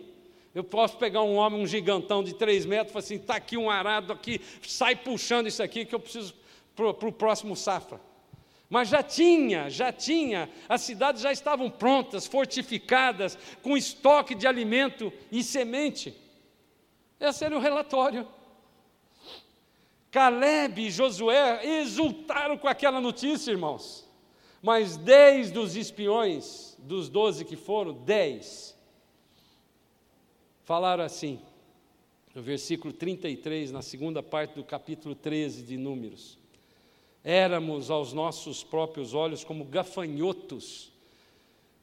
[0.54, 3.56] Eu posso pegar um homem, um gigantão de três metros, e falar assim: está aqui
[3.56, 6.32] um arado aqui, sai puxando isso aqui que eu preciso
[6.76, 8.00] para o próximo safra.
[8.68, 15.12] Mas já tinha, já tinha, as cidades já estavam prontas, fortificadas, com estoque de alimento
[15.32, 16.14] e semente.
[17.18, 18.26] Esse era o relatório.
[20.10, 24.06] Caleb e Josué exultaram com aquela notícia, irmãos.
[24.62, 28.76] Mas dez dos espiões, dos doze que foram, dez,
[30.64, 31.40] falaram assim,
[32.34, 36.38] no versículo 33, na segunda parte do capítulo 13 de Números:
[37.28, 40.92] Éramos aos nossos próprios olhos como gafanhotos,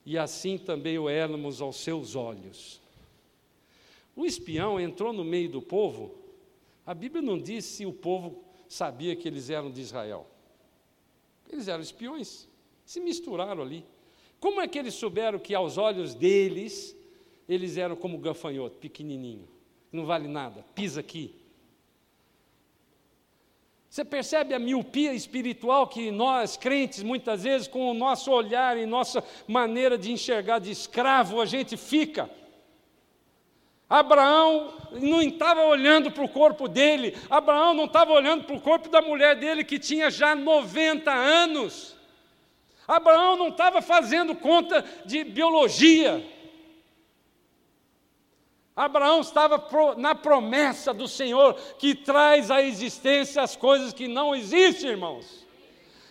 [0.06, 2.82] e assim também o éramos aos seus olhos.
[4.16, 6.24] O espião entrou no meio do povo
[6.86, 10.28] a Bíblia não diz se o povo sabia que eles eram de Israel.
[11.50, 12.48] Eles eram espiões,
[12.86, 13.86] se misturaram ali.
[14.40, 16.96] Como é que eles souberam que aos olhos deles
[17.48, 19.48] eles eram como gafanhoto, pequenininho,
[19.92, 21.36] não vale nada, pisa aqui.
[23.94, 28.88] Você percebe a miopia espiritual que nós, crentes, muitas vezes, com o nosso olhar e
[28.88, 32.28] nossa maneira de enxergar de escravo, a gente fica.
[33.88, 38.90] Abraão não estava olhando para o corpo dele, Abraão não estava olhando para o corpo
[38.90, 41.96] da mulher dele que tinha já 90 anos.
[42.88, 46.33] Abraão não estava fazendo conta de biologia.
[48.76, 49.64] Abraão estava
[49.98, 55.44] na promessa do Senhor que traz à existência as coisas que não existem, irmãos.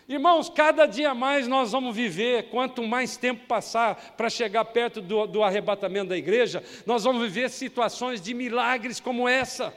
[0.09, 5.27] Irmãos, cada dia mais nós vamos viver, quanto mais tempo passar para chegar perto do,
[5.27, 9.75] do arrebatamento da igreja, nós vamos viver situações de milagres como essa.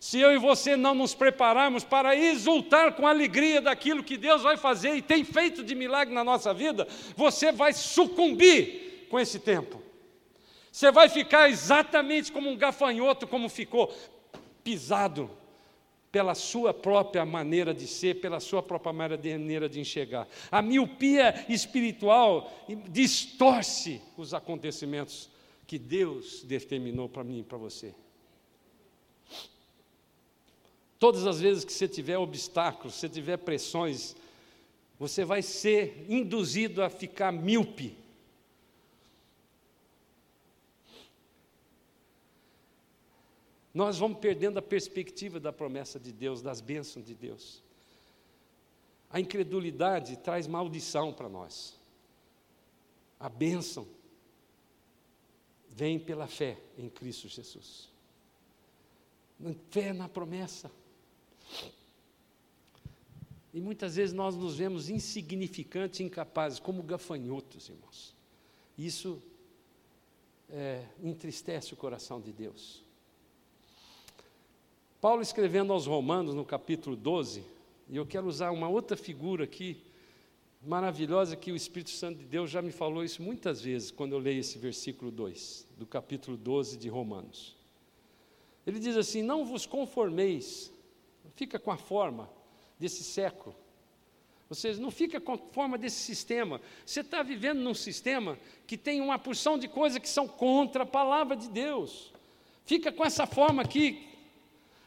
[0.00, 4.56] Se eu e você não nos prepararmos para exultar com alegria daquilo que Deus vai
[4.56, 9.87] fazer e tem feito de milagre na nossa vida, você vai sucumbir com esse tempo.
[10.78, 13.92] Você vai ficar exatamente como um gafanhoto, como ficou,
[14.62, 15.28] pisado
[16.12, 20.28] pela sua própria maneira de ser, pela sua própria maneira de enxergar.
[20.52, 22.48] A miopia espiritual
[22.90, 25.28] distorce os acontecimentos
[25.66, 27.92] que Deus determinou para mim e para você.
[30.96, 34.14] Todas as vezes que você tiver obstáculos, você tiver pressões,
[34.96, 37.96] você vai ser induzido a ficar míope.
[43.72, 47.62] Nós vamos perdendo a perspectiva da promessa de Deus, das bênçãos de Deus.
[49.10, 51.76] A incredulidade traz maldição para nós.
[53.18, 53.86] A bênção
[55.70, 57.88] vem pela fé em Cristo Jesus.
[59.70, 60.70] Fé na promessa.
[63.52, 68.14] E muitas vezes nós nos vemos insignificantes, incapazes, como gafanhotos, irmãos.
[68.76, 69.22] Isso
[70.50, 72.84] é, entristece o coração de Deus.
[75.00, 77.44] Paulo escrevendo aos Romanos, no capítulo 12,
[77.88, 79.80] e eu quero usar uma outra figura aqui,
[80.60, 84.18] maravilhosa, que o Espírito Santo de Deus já me falou isso muitas vezes, quando eu
[84.18, 87.54] leio esse versículo 2, do capítulo 12 de Romanos.
[88.66, 90.72] Ele diz assim: Não vos conformeis,
[91.36, 92.28] fica com a forma
[92.76, 93.54] desse século.
[94.50, 96.60] Ou seja, não fica com a forma desse sistema.
[96.84, 100.86] Você está vivendo num sistema que tem uma porção de coisas que são contra a
[100.86, 102.12] palavra de Deus.
[102.64, 104.08] Fica com essa forma aqui,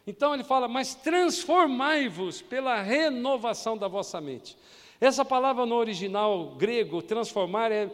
[0.06, 4.58] então ele fala, mas transformai-vos pela renovação da vossa mente.
[5.00, 7.90] Essa palavra no original grego, transformar, é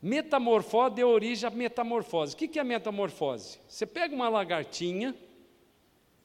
[0.00, 2.34] metamorfose, de origem a metamorfose.
[2.34, 3.58] O que é metamorfose?
[3.68, 5.14] Você pega uma lagartinha,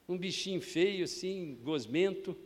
[0.08, 2.36] um bichinho feio, assim, gosmento,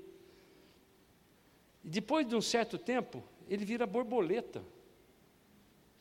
[1.84, 4.62] e depois de um certo tempo, ele vira borboleta.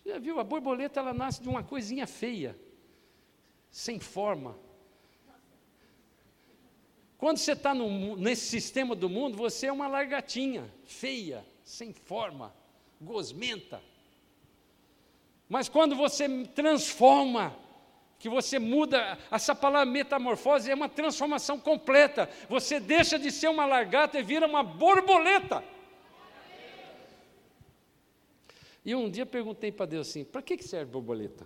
[0.03, 0.39] Você já viu?
[0.39, 2.57] A borboleta ela nasce de uma coisinha feia,
[3.69, 4.57] sem forma
[7.19, 12.55] quando você está nesse sistema do mundo, você é uma largatinha, feia, sem forma,
[12.99, 13.83] gosmenta.
[15.49, 17.53] Mas quando você transforma,
[18.17, 22.29] que você muda, essa palavra metamorfose é uma transformação completa.
[22.47, 25.61] Você deixa de ser uma largata e vira uma borboleta.
[28.85, 31.45] E um dia perguntei para Deus assim: para que serve borboleta?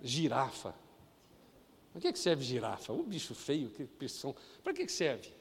[0.00, 0.74] Girafa.
[1.92, 2.92] Para que serve girafa?
[2.92, 4.34] Um bicho feio, que pressão.
[4.62, 5.32] Para que serve?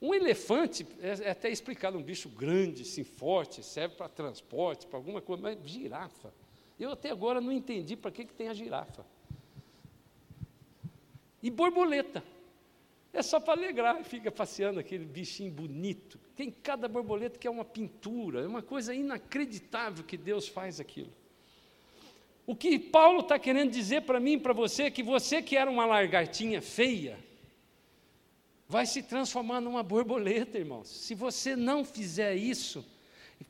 [0.00, 4.98] Um, elefante, é, é, até explicado, um bicho grande, assim, forte, serve para transporte, para
[4.98, 6.32] alguma coisa, mas girafa.
[6.78, 9.06] Eu até agora não entendi para que, que tem a girafa.
[11.42, 12.22] E borboleta.
[13.12, 16.18] É só para alegrar, fica passeando aquele bichinho bonito.
[16.36, 21.10] Tem cada borboleta que é uma pintura, é uma coisa inacreditável que Deus faz aquilo.
[22.46, 25.68] O que Paulo está querendo dizer para mim para você é que você que era
[25.68, 27.18] uma lagartinha feia,
[28.68, 30.88] vai se transformar numa borboleta, irmãos.
[30.88, 32.84] Se você não fizer isso,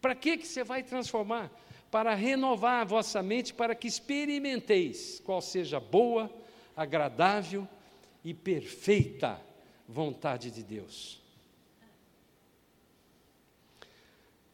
[0.00, 1.50] para que, que você vai transformar?
[1.90, 6.30] Para renovar a vossa mente, para que experimenteis qual seja a boa,
[6.74, 7.68] agradável
[8.24, 9.40] e perfeita
[9.86, 11.20] vontade de Deus.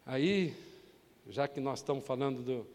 [0.04, 0.54] Aí,
[1.28, 2.66] já que nós estamos falando do,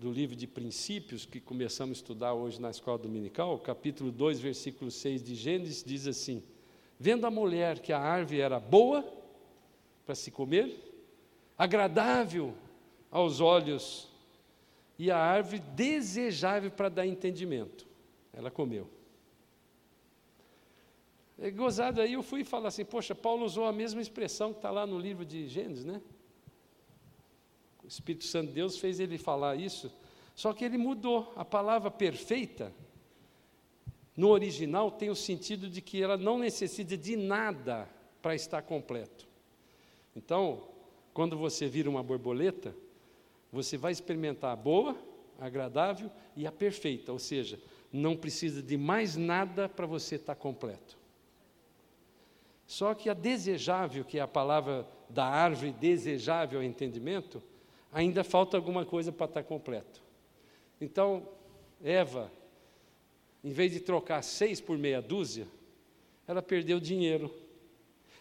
[0.00, 4.90] do livro de Princípios, que começamos a estudar hoje na escola dominical, capítulo 2, versículo
[4.90, 6.42] 6 de Gênesis, diz assim:
[6.98, 9.04] Vendo a mulher que a árvore era boa
[10.06, 10.74] para se comer,
[11.56, 12.54] agradável
[13.10, 14.08] aos olhos,
[14.98, 17.86] e a árvore desejável para dar entendimento,
[18.32, 18.88] ela comeu.
[21.38, 24.70] É gozado aí, eu fui falar assim, poxa, Paulo usou a mesma expressão que está
[24.70, 26.00] lá no livro de Gênesis, né?
[27.92, 29.92] Espírito Santo de Deus fez ele falar isso,
[30.34, 31.32] só que ele mudou.
[31.36, 32.72] A palavra perfeita,
[34.16, 37.88] no original, tem o sentido de que ela não necessita de nada
[38.22, 39.26] para estar completo.
[40.14, 40.68] Então,
[41.12, 42.74] quando você vira uma borboleta,
[43.52, 44.96] Você vai experimentar a boa,
[45.38, 47.58] a agradável e a perfeita, ou seja,
[47.92, 50.96] não precisa de mais nada para você estar completo.
[52.66, 57.42] Só que a desejável, que é a palavra da árvore desejável ao entendimento,
[57.92, 60.00] ainda falta alguma coisa para estar completo.
[60.80, 61.28] Então,
[61.82, 62.30] Eva,
[63.42, 65.46] em vez de trocar seis por meia dúzia,
[66.26, 67.34] ela perdeu dinheiro.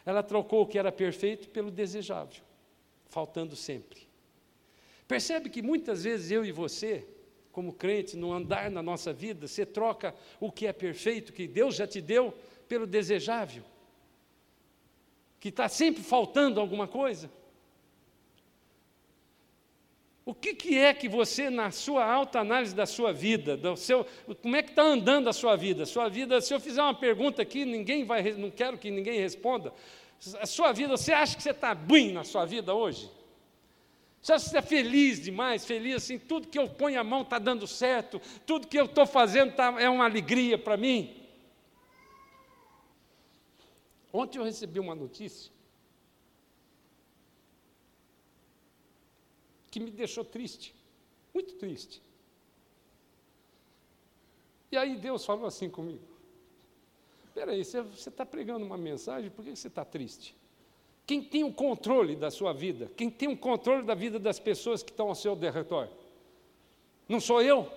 [0.05, 2.41] Ela trocou o que era perfeito pelo desejável,
[3.09, 4.07] faltando sempre.
[5.07, 7.05] Percebe que muitas vezes eu e você,
[7.51, 11.75] como crente, no andar na nossa vida, você troca o que é perfeito, que Deus
[11.75, 12.33] já te deu,
[12.67, 13.63] pelo desejável,
[15.39, 17.29] que está sempre faltando alguma coisa.
[20.29, 24.05] O que, que, é que você, na sua alta análise da sua vida, do seu,
[24.43, 25.87] como é que está andando a sua vida?
[25.87, 29.73] Sua vida, se eu fizer uma pergunta aqui, ninguém vai, não quero que ninguém responda.
[30.39, 33.09] A sua vida, você acha que você está bem na sua vida hoje?
[34.21, 37.23] Você acha que você está feliz demais, feliz assim, tudo que eu ponho a mão
[37.23, 41.25] está dando certo, tudo que eu estou fazendo tá, é uma alegria para mim?
[44.13, 45.51] Ontem eu recebi uma notícia
[49.69, 50.73] que me deixou triste,
[51.33, 52.01] muito triste.
[54.71, 56.03] E aí Deus falou assim comigo:
[57.25, 60.35] Espera aí, você está pregando uma mensagem, por que você está triste?
[61.05, 62.91] Quem tem o controle da sua vida?
[62.95, 65.89] Quem tem o controle da vida das pessoas que estão ao seu derredor?
[67.07, 67.71] Não sou eu?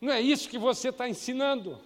[0.00, 1.80] Não é isso que você está ensinando?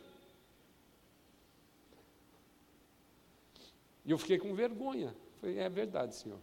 [4.04, 5.14] E eu fiquei com vergonha.
[5.40, 6.38] Falei, é verdade, senhor.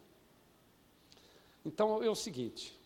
[1.64, 2.77] Então é o seguinte.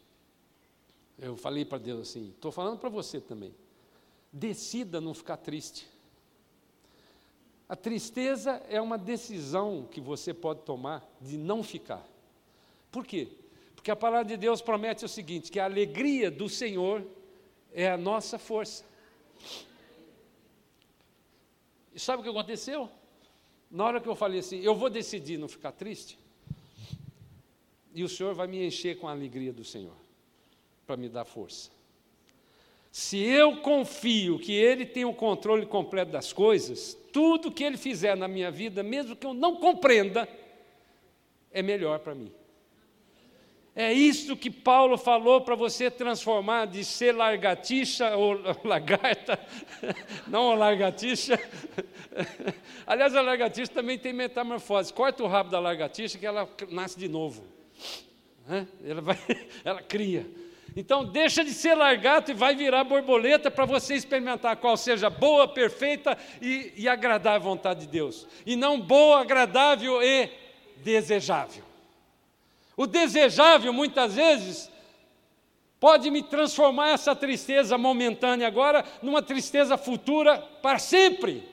[1.19, 3.55] Eu falei para Deus assim: estou falando para você também.
[4.33, 5.89] Decida não ficar triste.
[7.69, 12.07] A tristeza é uma decisão que você pode tomar de não ficar.
[12.91, 13.29] Por quê?
[13.75, 17.05] Porque a palavra de Deus promete o seguinte: que a alegria do Senhor
[17.73, 18.85] é a nossa força.
[21.95, 22.89] E sabe o que aconteceu?
[23.71, 26.19] Na hora que eu falei assim, eu vou decidir não ficar triste,
[27.95, 29.97] e o Senhor vai me encher com a alegria do Senhor,
[30.87, 31.71] para me dar força.
[32.91, 38.17] Se eu confio que Ele tem o controle completo das coisas, tudo que Ele fizer
[38.17, 40.29] na minha vida, mesmo que eu não compreenda,
[41.51, 42.31] é melhor para mim.
[43.75, 49.41] É isso que Paulo falou para você transformar de ser largatixa ou lagarta,
[50.27, 51.41] não largatixa.
[52.87, 54.93] Aliás, a largatixa também tem metamorfose.
[54.93, 57.43] Corta o rabo da largatixa que ela nasce de novo.
[58.85, 59.19] Ela, vai,
[59.65, 60.27] ela cria.
[60.75, 65.47] Então, deixa de ser largato e vai virar borboleta para você experimentar qual seja boa,
[65.47, 68.27] perfeita e, e agradável a vontade de Deus.
[68.47, 70.31] E não boa, agradável e
[70.79, 71.65] desejável.
[72.77, 74.71] O desejável, muitas vezes,
[75.79, 81.47] pode me transformar essa tristeza momentânea agora numa tristeza futura para sempre,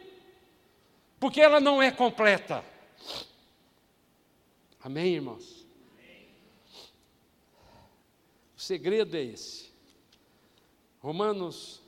[1.19, 2.63] porque ela não é completa.
[4.81, 5.67] Amém, irmãos?
[8.55, 9.71] O segredo é esse.
[10.99, 11.81] Romanos,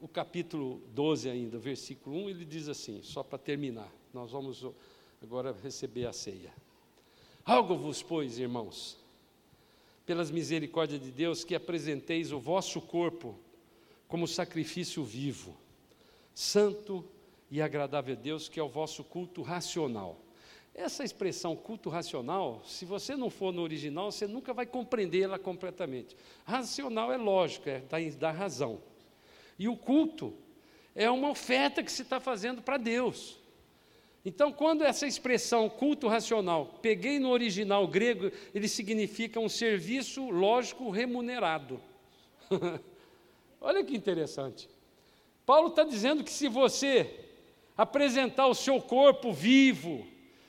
[0.00, 4.64] o capítulo 12 ainda, versículo 1, ele diz assim, só para terminar, nós vamos
[5.20, 6.54] agora receber a ceia.
[7.44, 8.96] Rogo-vos, pois, irmãos,
[10.06, 13.36] pelas misericórdias de Deus, que apresenteis o vosso corpo
[14.06, 15.56] como sacrifício vivo,
[16.32, 17.04] santo
[17.50, 20.16] e agradável a Deus, que é o vosso culto racional.
[20.78, 26.14] Essa expressão culto racional, se você não for no original, você nunca vai compreendê-la completamente.
[26.44, 28.82] Racional é lógica, é da, da razão.
[29.58, 30.34] E o culto
[30.94, 33.38] é uma oferta que se está fazendo para Deus.
[34.22, 40.90] Então, quando essa expressão culto racional, peguei no original grego, ele significa um serviço lógico
[40.90, 41.80] remunerado.
[43.62, 44.68] Olha que interessante.
[45.46, 47.18] Paulo está dizendo que se você
[47.74, 50.06] apresentar o seu corpo vivo,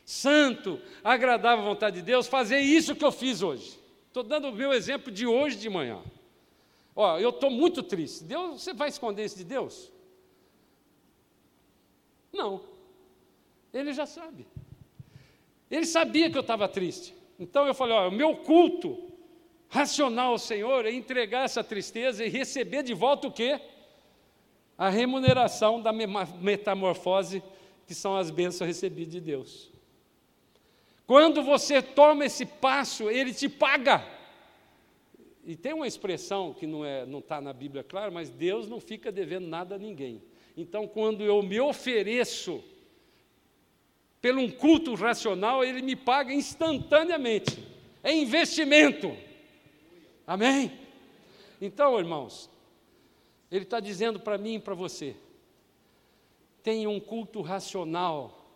[0.07, 3.77] santo, agradável à vontade de Deus, fazer isso que eu fiz hoje.
[4.07, 6.01] Estou dando o meu exemplo de hoje de manhã.
[6.95, 8.23] Ó, eu estou muito triste.
[8.23, 9.91] Deus, você vai esconder isso de Deus?
[12.31, 12.61] Não.
[13.73, 14.47] Ele já sabe.
[15.69, 17.13] Ele sabia que eu estava triste.
[17.37, 19.11] Então eu falei: ó, o meu culto
[19.67, 23.59] racional ao Senhor é entregar essa tristeza e receber de volta o quê?
[24.77, 27.43] A remuneração da metamorfose,
[27.85, 29.76] que são as bênçãos recebidas de Deus.
[31.07, 34.05] Quando você toma esse passo, ele te paga.
[35.45, 38.81] E tem uma expressão que não é, não está na Bíblia, claro, mas Deus não
[38.81, 40.21] fica devendo nada a ninguém.
[40.57, 42.61] Então, quando eu me ofereço
[44.19, 47.63] pelo um culto racional, ele me paga instantaneamente.
[48.03, 49.15] É investimento.
[50.25, 50.73] Amém?
[51.61, 52.49] Então, irmãos,
[53.49, 55.15] ele está dizendo para mim e para você:
[56.61, 58.46] tenha um culto racional,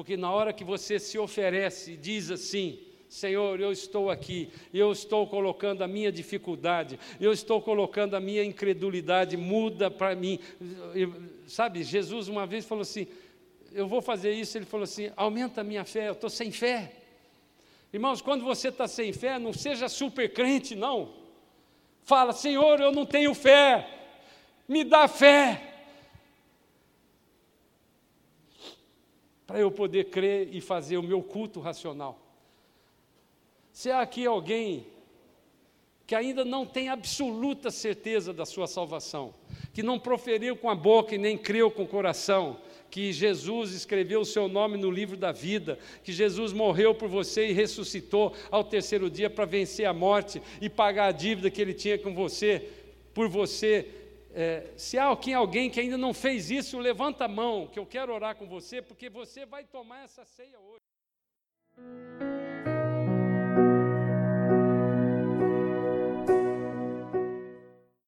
[0.00, 4.90] porque na hora que você se oferece e diz assim, Senhor, eu estou aqui, eu
[4.92, 10.40] estou colocando a minha dificuldade, eu estou colocando a minha incredulidade, muda para mim.
[10.94, 11.12] Eu,
[11.46, 13.06] sabe, Jesus uma vez falou assim:
[13.74, 14.56] Eu vou fazer isso.
[14.56, 16.94] Ele falou assim: Aumenta a minha fé, eu estou sem fé.
[17.92, 21.12] Irmãos, quando você está sem fé, não seja super crente, não.
[22.04, 23.86] Fala, Senhor, eu não tenho fé,
[24.66, 25.69] me dá fé.
[29.50, 32.16] Para eu poder crer e fazer o meu culto racional.
[33.72, 34.86] Se há aqui alguém
[36.06, 39.34] que ainda não tem absoluta certeza da sua salvação,
[39.74, 42.58] que não proferiu com a boca e nem creu com o coração,
[42.92, 47.48] que Jesus escreveu o seu nome no livro da vida, que Jesus morreu por você
[47.48, 51.74] e ressuscitou ao terceiro dia para vencer a morte e pagar a dívida que ele
[51.74, 52.68] tinha com você,
[53.12, 53.84] por você.
[54.32, 57.86] É, se há aqui alguém que ainda não fez isso, levanta a mão, que eu
[57.86, 62.29] quero orar com você, porque você vai tomar essa ceia hoje.